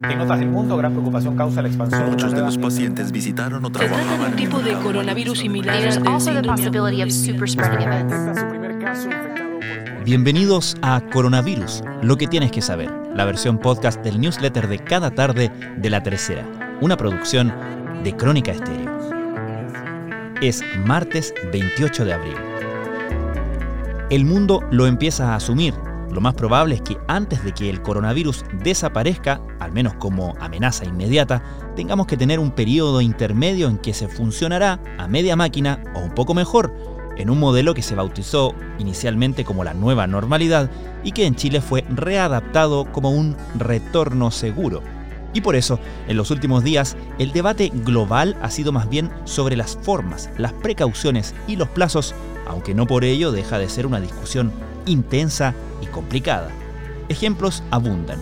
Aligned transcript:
En 0.00 0.20
otras 0.20 0.38
del 0.38 0.48
mundo, 0.48 0.76
gran 0.76 0.92
preocupación 0.92 1.36
causa 1.36 1.60
la 1.60 1.66
expansión. 1.66 2.10
Muchos 2.10 2.30
de 2.30 2.40
los 2.40 2.56
pacientes 2.56 3.10
visitaron 3.10 3.64
o 3.64 3.68
Se 3.68 3.88
trata 3.88 4.16
de 4.16 4.26
un 4.26 4.36
tipo 4.36 4.60
de 4.60 4.74
coronavirus 4.74 5.40
similar 5.40 5.76
por 6.04 6.22
Bienvenidos 10.04 10.76
a 10.82 11.00
Coronavirus, 11.00 11.82
lo 12.02 12.16
que 12.16 12.28
tienes 12.28 12.52
que 12.52 12.62
saber, 12.62 12.88
la 13.12 13.24
versión 13.24 13.58
podcast 13.58 14.00
del 14.04 14.20
newsletter 14.20 14.68
de 14.68 14.78
cada 14.78 15.10
tarde 15.10 15.50
de 15.76 15.90
La 15.90 16.00
Tercera, 16.00 16.46
una 16.80 16.96
producción 16.96 17.52
de 18.04 18.14
Crónica 18.14 18.52
Estéreo. 18.52 18.96
Es 20.40 20.62
martes 20.86 21.34
28 21.52 22.04
de 22.04 22.12
abril. 22.12 22.36
El 24.10 24.24
mundo 24.24 24.60
lo 24.70 24.86
empieza 24.86 25.32
a 25.32 25.34
asumir. 25.34 25.74
Lo 26.10 26.20
más 26.20 26.34
probable 26.34 26.76
es 26.76 26.82
que 26.82 26.96
antes 27.06 27.44
de 27.44 27.52
que 27.52 27.68
el 27.68 27.82
coronavirus 27.82 28.44
desaparezca, 28.62 29.40
al 29.60 29.72
menos 29.72 29.94
como 29.94 30.34
amenaza 30.40 30.84
inmediata, 30.84 31.42
tengamos 31.76 32.06
que 32.06 32.16
tener 32.16 32.38
un 32.38 32.50
periodo 32.50 33.00
intermedio 33.00 33.68
en 33.68 33.78
que 33.78 33.92
se 33.92 34.08
funcionará 34.08 34.80
a 34.98 35.06
media 35.06 35.36
máquina 35.36 35.82
o 35.94 36.00
un 36.00 36.14
poco 36.14 36.34
mejor, 36.34 36.74
en 37.18 37.30
un 37.30 37.38
modelo 37.38 37.74
que 37.74 37.82
se 37.82 37.94
bautizó 37.94 38.54
inicialmente 38.78 39.44
como 39.44 39.64
la 39.64 39.74
nueva 39.74 40.06
normalidad 40.06 40.70
y 41.02 41.12
que 41.12 41.26
en 41.26 41.34
Chile 41.34 41.60
fue 41.60 41.84
readaptado 41.88 42.90
como 42.90 43.10
un 43.10 43.36
retorno 43.56 44.30
seguro. 44.30 44.82
Y 45.34 45.40
por 45.40 45.56
eso, 45.56 45.78
en 46.06 46.16
los 46.16 46.30
últimos 46.30 46.64
días, 46.64 46.96
el 47.18 47.32
debate 47.32 47.70
global 47.72 48.36
ha 48.42 48.50
sido 48.50 48.72
más 48.72 48.88
bien 48.88 49.10
sobre 49.24 49.56
las 49.56 49.76
formas, 49.76 50.30
las 50.38 50.52
precauciones 50.52 51.34
y 51.46 51.56
los 51.56 51.68
plazos, 51.68 52.14
aunque 52.46 52.74
no 52.74 52.86
por 52.86 53.04
ello 53.04 53.30
deja 53.30 53.58
de 53.58 53.68
ser 53.68 53.86
una 53.86 54.00
discusión 54.00 54.52
intensa 54.86 55.54
y 55.82 55.86
complicada. 55.86 56.50
Ejemplos 57.08 57.62
abundan. 57.70 58.18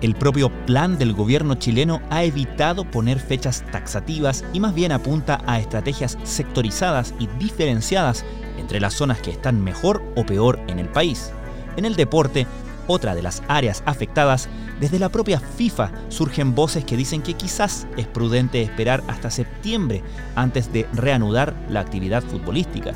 El 0.00 0.14
propio 0.14 0.48
plan 0.64 0.96
del 0.96 1.12
gobierno 1.12 1.56
chileno 1.56 2.00
ha 2.08 2.24
evitado 2.24 2.84
poner 2.84 3.20
fechas 3.20 3.64
taxativas 3.70 4.44
y 4.52 4.60
más 4.60 4.74
bien 4.74 4.92
apunta 4.92 5.42
a 5.46 5.60
estrategias 5.60 6.16
sectorizadas 6.22 7.12
y 7.18 7.26
diferenciadas 7.38 8.24
entre 8.58 8.80
las 8.80 8.94
zonas 8.94 9.18
que 9.20 9.30
están 9.30 9.62
mejor 9.62 10.02
o 10.16 10.24
peor 10.24 10.58
en 10.68 10.78
el 10.78 10.88
país. 10.88 11.32
En 11.76 11.84
el 11.84 11.96
deporte, 11.96 12.46
otra 12.90 13.14
de 13.14 13.22
las 13.22 13.42
áreas 13.46 13.82
afectadas, 13.86 14.48
desde 14.80 14.98
la 14.98 15.08
propia 15.08 15.38
FIFA 15.38 15.92
surgen 16.08 16.54
voces 16.54 16.84
que 16.84 16.96
dicen 16.96 17.22
que 17.22 17.34
quizás 17.34 17.86
es 17.96 18.06
prudente 18.06 18.62
esperar 18.62 19.02
hasta 19.06 19.30
septiembre 19.30 20.02
antes 20.34 20.72
de 20.72 20.86
reanudar 20.92 21.54
la 21.68 21.80
actividad 21.80 22.22
futbolística. 22.22 22.94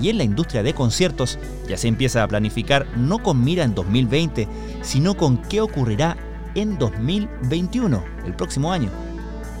Y 0.00 0.10
en 0.10 0.18
la 0.18 0.24
industria 0.24 0.62
de 0.62 0.74
conciertos 0.74 1.38
ya 1.68 1.76
se 1.76 1.88
empieza 1.88 2.22
a 2.22 2.28
planificar 2.28 2.86
no 2.96 3.18
con 3.18 3.42
mira 3.42 3.64
en 3.64 3.74
2020, 3.74 4.46
sino 4.82 5.16
con 5.16 5.38
qué 5.38 5.60
ocurrirá 5.60 6.16
en 6.54 6.78
2021, 6.78 8.04
el 8.26 8.34
próximo 8.34 8.72
año. 8.72 8.90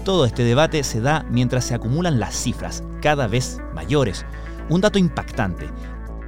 Todo 0.04 0.24
este 0.24 0.44
debate 0.44 0.82
se 0.82 1.00
da 1.00 1.24
mientras 1.30 1.64
se 1.64 1.74
acumulan 1.74 2.20
las 2.20 2.34
cifras, 2.34 2.82
cada 3.00 3.26
vez 3.26 3.58
mayores. 3.74 4.26
Un 4.68 4.80
dato 4.80 4.98
impactante. 4.98 5.68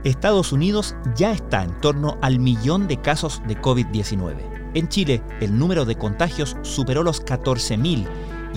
Estados 0.04 0.52
Unidos 0.52 0.96
ya 1.14 1.30
está 1.30 1.62
en 1.62 1.80
torno 1.80 2.18
al 2.22 2.40
millón 2.40 2.88
de 2.88 3.00
casos 3.00 3.40
de 3.46 3.56
COVID-19. 3.60 4.34
En 4.74 4.88
Chile, 4.88 5.22
el 5.40 5.56
número 5.56 5.84
de 5.84 5.96
contagios 5.96 6.56
superó 6.62 7.04
los 7.04 7.24
14.000 7.24 8.08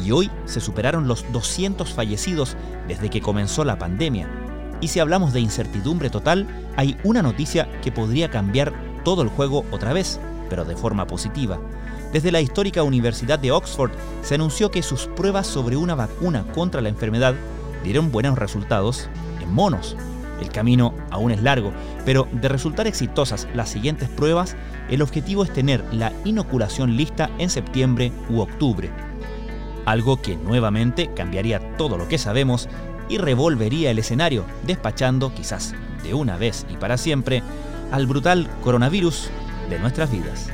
y 0.04 0.12
hoy 0.12 0.32
se 0.46 0.60
superaron 0.60 1.08
los 1.08 1.32
200 1.32 1.94
fallecidos 1.94 2.58
desde 2.88 3.10
que 3.10 3.22
comenzó 3.22 3.64
la 3.64 3.78
pandemia. 3.78 4.28
Y 4.82 4.88
si 4.88 5.00
hablamos 5.00 5.34
de 5.34 5.40
incertidumbre 5.40 6.10
total, 6.10 6.48
hay 6.78 6.98
una 7.04 7.22
noticia 7.22 7.70
que 7.82 7.92
podría 7.92 8.32
cambiar 8.32 8.74
todo 9.04 9.22
el 9.22 9.30
juego 9.30 9.66
otra 9.72 9.94
vez, 9.94 10.20
pero 10.50 10.66
de 10.66 10.76
forma 10.76 11.06
positiva. 11.06 11.60
Desde 12.12 12.32
la 12.32 12.42
histórica 12.42 12.82
Universidad 12.82 13.38
de 13.38 13.52
Oxford 13.52 13.92
se 14.24 14.36
anunció 14.36 14.72
que 14.72 14.82
sus 14.82 15.08
pruebas 15.08 15.46
sobre 15.46 15.78
una 15.78 15.94
vacuna 15.94 16.44
contra 16.54 16.82
la 16.82 16.90
enfermedad 16.90 17.36
dieron 17.84 18.12
buenos 18.12 18.38
resultados 18.38 19.10
en 19.42 19.54
monos. 19.54 19.96
El 20.42 20.50
camino 20.50 20.94
aún 21.12 21.32
es 21.32 21.42
largo, 21.42 21.72
pero 22.06 22.28
de 22.32 22.50
resultar 22.50 22.88
exitosas 22.88 23.48
las 23.54 23.70
siguientes 23.70 24.10
pruebas, 24.10 24.56
el 24.90 25.02
objetivo 25.02 25.44
es 25.44 25.54
tener 25.54 25.84
la 25.94 26.12
inoculación 26.26 26.96
lista 26.96 27.30
en 27.38 27.50
septiembre 27.50 28.12
u 28.30 28.40
octubre. 28.40 28.90
Algo 29.86 30.22
que 30.22 30.36
nuevamente 30.36 31.10
cambiaría 31.16 31.78
todo 31.78 31.98
lo 31.98 32.08
que 32.08 32.18
sabemos 32.18 32.68
y 33.08 33.18
revolvería 33.18 33.92
el 33.92 34.00
escenario, 34.00 34.46
despachando, 34.66 35.34
quizás 35.34 35.74
de 36.04 36.14
una 36.14 36.38
vez 36.38 36.66
y 36.70 36.78
para 36.78 36.98
siempre, 36.98 37.44
al 37.92 38.08
brutal 38.08 38.50
coronavirus 38.64 39.30
de 39.70 39.80
nuestras 39.80 40.12
vidas. 40.12 40.50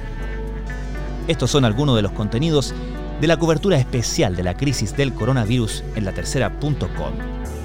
Estos 1.28 1.52
son 1.52 1.66
algunos 1.66 1.96
de 1.96 2.02
los 2.02 2.12
contenidos 2.12 2.74
de 3.22 3.28
la 3.28 3.38
cobertura 3.38 3.78
especial 3.78 4.36
de 4.36 4.44
la 4.44 4.58
crisis 4.58 4.96
del 4.98 5.14
coronavirus 5.14 5.84
en 5.96 6.06
la 6.06 6.12
tercera.com. 6.12 7.61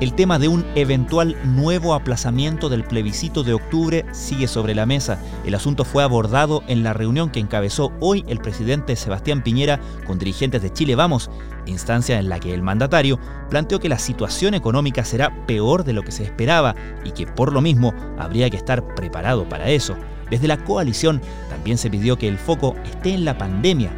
El 0.00 0.12
tema 0.14 0.40
de 0.40 0.48
un 0.48 0.66
eventual 0.74 1.36
nuevo 1.44 1.94
aplazamiento 1.94 2.68
del 2.68 2.82
plebiscito 2.82 3.44
de 3.44 3.54
octubre 3.54 4.04
sigue 4.10 4.48
sobre 4.48 4.74
la 4.74 4.86
mesa. 4.86 5.22
El 5.46 5.54
asunto 5.54 5.84
fue 5.84 6.02
abordado 6.02 6.64
en 6.66 6.82
la 6.82 6.92
reunión 6.92 7.30
que 7.30 7.38
encabezó 7.38 7.92
hoy 8.00 8.24
el 8.26 8.40
presidente 8.40 8.96
Sebastián 8.96 9.44
Piñera 9.44 9.78
con 10.04 10.18
dirigentes 10.18 10.62
de 10.62 10.72
Chile 10.72 10.96
Vamos, 10.96 11.30
instancia 11.66 12.18
en 12.18 12.28
la 12.28 12.40
que 12.40 12.52
el 12.52 12.62
mandatario 12.62 13.20
planteó 13.48 13.78
que 13.78 13.88
la 13.88 14.00
situación 14.00 14.54
económica 14.54 15.04
será 15.04 15.46
peor 15.46 15.84
de 15.84 15.92
lo 15.92 16.02
que 16.02 16.10
se 16.10 16.24
esperaba 16.24 16.74
y 17.04 17.12
que 17.12 17.28
por 17.28 17.52
lo 17.52 17.60
mismo 17.60 17.94
habría 18.18 18.50
que 18.50 18.56
estar 18.56 18.82
preparado 18.96 19.48
para 19.48 19.70
eso. 19.70 19.94
Desde 20.28 20.48
la 20.48 20.56
coalición 20.64 21.22
también 21.48 21.78
se 21.78 21.88
pidió 21.88 22.18
que 22.18 22.26
el 22.26 22.38
foco 22.38 22.74
esté 22.84 23.14
en 23.14 23.24
la 23.24 23.38
pandemia 23.38 23.92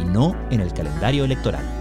y 0.00 0.04
no 0.04 0.36
en 0.50 0.60
el 0.60 0.72
calendario 0.72 1.24
electoral. 1.24 1.79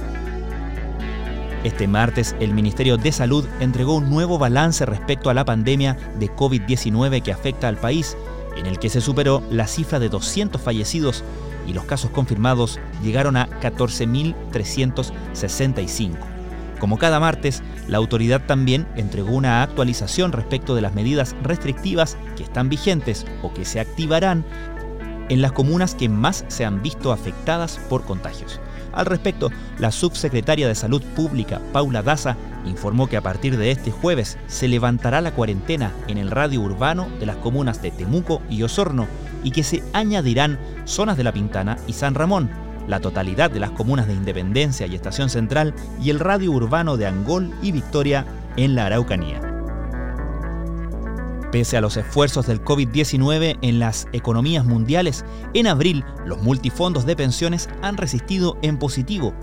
Este 1.65 1.89
martes, 1.89 2.37
el 2.39 2.53
Ministerio 2.53 2.95
de 2.95 3.11
Salud 3.11 3.45
entregó 3.59 3.95
un 3.95 4.09
nuevo 4.09 4.37
balance 4.37 4.85
respecto 4.85 5.29
a 5.29 5.33
la 5.33 5.43
pandemia 5.43 5.97
de 6.17 6.33
COVID-19 6.33 7.21
que 7.21 7.33
afecta 7.33 7.67
al 7.67 7.75
país, 7.75 8.15
en 8.55 8.65
el 8.65 8.79
que 8.79 8.89
se 8.89 9.01
superó 9.01 9.43
la 9.51 9.67
cifra 9.67 9.99
de 9.99 10.07
200 10.07 10.61
fallecidos 10.61 11.25
y 11.67 11.73
los 11.73 11.83
casos 11.83 12.11
confirmados 12.11 12.79
llegaron 13.03 13.35
a 13.35 13.49
14.365. 13.59 16.15
Como 16.79 16.97
cada 16.97 17.19
martes, 17.19 17.61
la 17.89 17.97
autoridad 17.97 18.45
también 18.45 18.87
entregó 18.95 19.31
una 19.31 19.61
actualización 19.61 20.31
respecto 20.31 20.75
de 20.75 20.81
las 20.81 20.95
medidas 20.95 21.35
restrictivas 21.43 22.15
que 22.37 22.43
están 22.43 22.69
vigentes 22.69 23.25
o 23.43 23.53
que 23.53 23.65
se 23.65 23.81
activarán 23.81 24.45
en 25.27 25.41
las 25.41 25.51
comunas 25.51 25.93
que 25.93 26.07
más 26.07 26.45
se 26.47 26.63
han 26.63 26.81
visto 26.81 27.11
afectadas 27.11 27.81
por 27.89 28.05
contagios. 28.05 28.61
Al 28.93 29.05
respecto, 29.05 29.49
la 29.77 29.91
subsecretaria 29.91 30.67
de 30.67 30.75
Salud 30.75 31.01
Pública, 31.15 31.61
Paula 31.71 32.01
Daza, 32.01 32.35
informó 32.65 33.07
que 33.07 33.17
a 33.17 33.21
partir 33.21 33.57
de 33.57 33.71
este 33.71 33.91
jueves 33.91 34.37
se 34.47 34.67
levantará 34.67 35.21
la 35.21 35.31
cuarentena 35.31 35.93
en 36.07 36.17
el 36.17 36.31
radio 36.31 36.61
urbano 36.61 37.07
de 37.19 37.25
las 37.25 37.37
comunas 37.37 37.81
de 37.81 37.91
Temuco 37.91 38.41
y 38.49 38.63
Osorno 38.63 39.07
y 39.43 39.51
que 39.51 39.63
se 39.63 39.83
añadirán 39.93 40.59
zonas 40.85 41.17
de 41.17 41.23
La 41.23 41.31
Pintana 41.31 41.77
y 41.87 41.93
San 41.93 42.15
Ramón, 42.15 42.49
la 42.87 42.99
totalidad 42.99 43.51
de 43.51 43.59
las 43.59 43.71
comunas 43.71 44.07
de 44.07 44.13
Independencia 44.13 44.87
y 44.87 44.95
Estación 44.95 45.29
Central 45.29 45.73
y 46.01 46.09
el 46.09 46.19
radio 46.19 46.51
urbano 46.51 46.97
de 46.97 47.07
Angol 47.07 47.53
y 47.61 47.71
Victoria 47.71 48.25
en 48.57 48.75
la 48.75 48.87
Araucanía. 48.87 49.48
Pese 51.51 51.77
a 51.77 51.81
los 51.81 51.97
esfuerzos 51.97 52.45
del 52.45 52.63
COVID-19 52.63 53.57
en 53.63 53.79
las 53.79 54.07
economías 54.13 54.65
mundiales, 54.65 55.25
en 55.55 55.65
abril 55.65 56.05
los 56.25 56.43
multifondos 56.43 57.07
de 57.07 57.15
pensiones 57.15 57.69
han 57.81 57.97
resistido 57.97 58.59
en 58.61 58.77
positivo. 58.77 59.33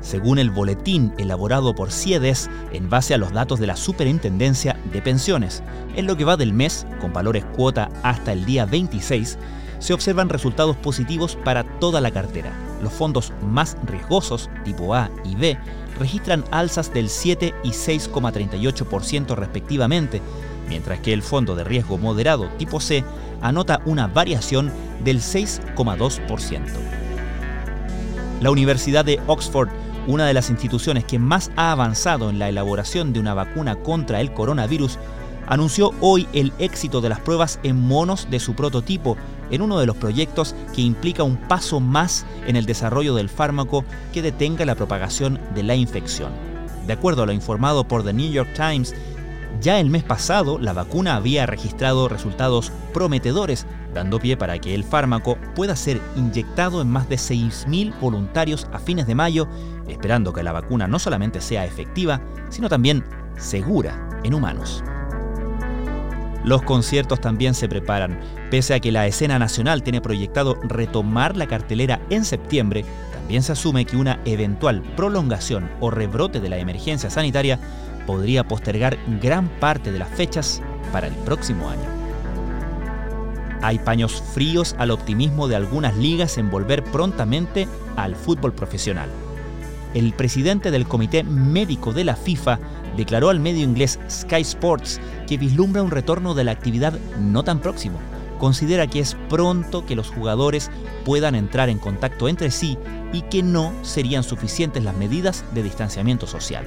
Según 0.00 0.38
el 0.38 0.50
boletín 0.50 1.14
elaborado 1.16 1.74
por 1.74 1.90
CIEDES 1.90 2.50
en 2.72 2.90
base 2.90 3.14
a 3.14 3.18
los 3.18 3.32
datos 3.32 3.58
de 3.60 3.66
la 3.66 3.76
Superintendencia 3.76 4.78
de 4.92 5.00
Pensiones, 5.00 5.62
en 5.96 6.06
lo 6.06 6.18
que 6.18 6.24
va 6.24 6.36
del 6.36 6.52
mes, 6.52 6.86
con 7.00 7.14
valores 7.14 7.46
cuota 7.56 7.88
hasta 8.02 8.32
el 8.32 8.44
día 8.44 8.66
26, 8.66 9.38
se 9.78 9.94
observan 9.94 10.28
resultados 10.28 10.76
positivos 10.76 11.36
para 11.44 11.64
toda 11.78 12.02
la 12.02 12.10
cartera. 12.10 12.52
Los 12.82 12.92
fondos 12.92 13.32
más 13.42 13.76
riesgosos, 13.86 14.50
tipo 14.64 14.94
A 14.94 15.10
y 15.24 15.34
B, 15.34 15.58
registran 15.98 16.44
alzas 16.50 16.92
del 16.92 17.08
7 17.08 17.54
y 17.64 17.70
6,38% 17.70 19.34
respectivamente, 19.34 20.20
mientras 20.68 21.00
que 21.00 21.12
el 21.12 21.22
fondo 21.22 21.54
de 21.54 21.64
riesgo 21.64 21.98
moderado 21.98 22.48
tipo 22.58 22.80
C 22.80 23.04
anota 23.40 23.80
una 23.84 24.06
variación 24.06 24.72
del 25.02 25.20
6,2%. 25.20 26.62
La 28.40 28.50
Universidad 28.50 29.04
de 29.04 29.20
Oxford, 29.26 29.68
una 30.06 30.26
de 30.26 30.34
las 30.34 30.50
instituciones 30.50 31.04
que 31.04 31.18
más 31.18 31.50
ha 31.56 31.72
avanzado 31.72 32.30
en 32.30 32.38
la 32.38 32.48
elaboración 32.48 33.12
de 33.12 33.20
una 33.20 33.34
vacuna 33.34 33.76
contra 33.76 34.20
el 34.20 34.32
coronavirus, 34.32 34.98
anunció 35.48 35.92
hoy 36.00 36.28
el 36.32 36.52
éxito 36.58 37.00
de 37.00 37.08
las 37.08 37.20
pruebas 37.20 37.58
en 37.62 37.80
monos 37.80 38.28
de 38.30 38.38
su 38.38 38.54
prototipo 38.54 39.16
en 39.50 39.62
uno 39.62 39.78
de 39.80 39.86
los 39.86 39.96
proyectos 39.96 40.54
que 40.74 40.82
implica 40.82 41.22
un 41.22 41.36
paso 41.36 41.80
más 41.80 42.26
en 42.46 42.56
el 42.56 42.66
desarrollo 42.66 43.14
del 43.14 43.28
fármaco 43.28 43.84
que 44.12 44.22
detenga 44.22 44.66
la 44.66 44.74
propagación 44.74 45.40
de 45.54 45.62
la 45.62 45.74
infección. 45.74 46.32
De 46.86 46.92
acuerdo 46.92 47.22
a 47.22 47.26
lo 47.26 47.32
informado 47.32 47.84
por 47.84 48.04
The 48.04 48.12
New 48.12 48.30
York 48.30 48.50
Times, 48.54 48.94
Ya 49.60 49.80
el 49.80 49.90
mes 49.90 50.04
pasado, 50.04 50.58
la 50.58 50.72
vacuna 50.72 51.16
había 51.16 51.44
registrado 51.46 52.08
resultados 52.08 52.70
prometedores, 52.94 53.66
dando 53.92 54.20
pie 54.20 54.36
para 54.36 54.58
que 54.58 54.74
el 54.74 54.84
fármaco 54.84 55.36
pueda 55.56 55.74
ser 55.74 56.00
inyectado 56.16 56.80
en 56.80 56.88
más 56.88 57.08
de 57.08 57.16
6.000 57.16 57.98
voluntarios 57.98 58.68
a 58.72 58.78
fines 58.78 59.06
de 59.06 59.16
mayo, 59.16 59.48
esperando 59.88 60.32
que 60.32 60.44
la 60.44 60.52
vacuna 60.52 60.86
no 60.86 60.98
solamente 60.98 61.40
sea 61.40 61.64
efectiva, 61.64 62.20
sino 62.50 62.68
también 62.68 63.04
segura 63.36 64.08
en 64.22 64.34
humanos. 64.34 64.84
Los 66.44 66.62
conciertos 66.62 67.20
también 67.20 67.54
se 67.54 67.68
preparan. 67.68 68.20
Pese 68.50 68.74
a 68.74 68.80
que 68.80 68.92
la 68.92 69.06
escena 69.06 69.38
nacional 69.38 69.82
tiene 69.82 70.00
proyectado 70.00 70.54
retomar 70.62 71.36
la 71.36 71.46
cartelera 71.46 72.00
en 72.10 72.24
septiembre, 72.24 72.84
también 73.12 73.42
se 73.42 73.52
asume 73.52 73.84
que 73.84 73.96
una 73.96 74.20
eventual 74.24 74.82
prolongación 74.96 75.68
o 75.80 75.90
rebrote 75.90 76.40
de 76.40 76.48
la 76.48 76.58
emergencia 76.58 77.10
sanitaria 77.10 77.58
podría 78.08 78.48
postergar 78.48 78.96
gran 79.20 79.50
parte 79.60 79.92
de 79.92 79.98
las 79.98 80.08
fechas 80.08 80.62
para 80.92 81.08
el 81.08 81.14
próximo 81.26 81.68
año. 81.68 81.84
Hay 83.60 83.78
paños 83.78 84.22
fríos 84.32 84.74
al 84.78 84.92
optimismo 84.92 85.46
de 85.46 85.56
algunas 85.56 85.94
ligas 85.94 86.38
en 86.38 86.50
volver 86.50 86.82
prontamente 86.84 87.68
al 87.96 88.16
fútbol 88.16 88.54
profesional. 88.54 89.10
El 89.92 90.14
presidente 90.14 90.70
del 90.70 90.88
Comité 90.88 91.22
Médico 91.22 91.92
de 91.92 92.04
la 92.04 92.16
FIFA 92.16 92.58
declaró 92.96 93.28
al 93.28 93.40
medio 93.40 93.62
inglés 93.62 94.00
Sky 94.08 94.40
Sports 94.40 95.02
que 95.26 95.36
vislumbra 95.36 95.82
un 95.82 95.90
retorno 95.90 96.32
de 96.32 96.44
la 96.44 96.52
actividad 96.52 96.98
no 97.20 97.44
tan 97.44 97.58
próximo. 97.58 97.98
Considera 98.38 98.86
que 98.86 99.00
es 99.00 99.18
pronto 99.28 99.84
que 99.84 99.96
los 99.96 100.08
jugadores 100.08 100.70
puedan 101.04 101.34
entrar 101.34 101.68
en 101.68 101.78
contacto 101.78 102.26
entre 102.26 102.50
sí 102.52 102.78
y 103.12 103.20
que 103.20 103.42
no 103.42 103.74
serían 103.82 104.22
suficientes 104.22 104.82
las 104.82 104.96
medidas 104.96 105.44
de 105.52 105.62
distanciamiento 105.62 106.26
social 106.26 106.66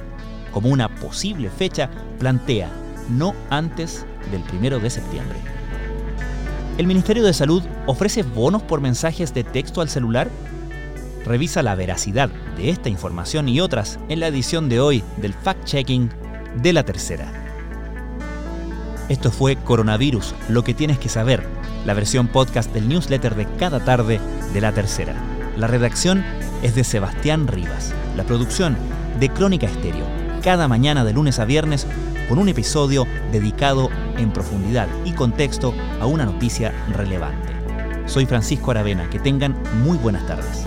como 0.52 0.68
una 0.68 0.88
posible 0.88 1.50
fecha, 1.50 1.90
plantea 2.18 2.70
no 3.08 3.34
antes 3.50 4.06
del 4.30 4.42
primero 4.42 4.78
de 4.78 4.90
septiembre. 4.90 5.38
¿El 6.78 6.86
Ministerio 6.86 7.24
de 7.24 7.34
Salud 7.34 7.62
ofrece 7.86 8.22
bonos 8.22 8.62
por 8.62 8.80
mensajes 8.80 9.34
de 9.34 9.44
texto 9.44 9.80
al 9.80 9.88
celular? 9.88 10.30
Revisa 11.24 11.62
la 11.62 11.74
veracidad 11.74 12.30
de 12.56 12.70
esta 12.70 12.88
información 12.88 13.48
y 13.48 13.60
otras 13.60 13.98
en 14.08 14.20
la 14.20 14.28
edición 14.28 14.68
de 14.68 14.80
hoy 14.80 15.04
del 15.18 15.34
Fact 15.34 15.64
Checking 15.64 16.10
de 16.62 16.72
la 16.72 16.82
Tercera. 16.82 17.30
Esto 19.08 19.30
fue 19.30 19.56
Coronavirus, 19.56 20.34
lo 20.48 20.64
que 20.64 20.74
tienes 20.74 20.98
que 20.98 21.08
saber, 21.08 21.44
la 21.84 21.94
versión 21.94 22.28
podcast 22.28 22.72
del 22.72 22.88
newsletter 22.88 23.34
de 23.34 23.46
cada 23.58 23.84
tarde 23.84 24.20
de 24.52 24.60
la 24.60 24.72
Tercera. 24.72 25.14
La 25.56 25.66
redacción 25.66 26.24
es 26.62 26.74
de 26.74 26.84
Sebastián 26.84 27.46
Rivas, 27.46 27.92
la 28.16 28.24
producción 28.24 28.76
de 29.20 29.28
Crónica 29.28 29.66
Estéreo 29.66 30.11
cada 30.42 30.68
mañana 30.68 31.04
de 31.04 31.12
lunes 31.12 31.38
a 31.38 31.44
viernes 31.44 31.86
con 32.28 32.38
un 32.38 32.48
episodio 32.48 33.06
dedicado 33.30 33.88
en 34.18 34.32
profundidad 34.32 34.88
y 35.04 35.12
contexto 35.12 35.72
a 36.00 36.06
una 36.06 36.24
noticia 36.24 36.72
relevante. 36.88 37.52
Soy 38.06 38.26
Francisco 38.26 38.72
Aravena, 38.72 39.08
que 39.08 39.20
tengan 39.20 39.56
muy 39.84 39.96
buenas 39.96 40.26
tardes. 40.26 40.66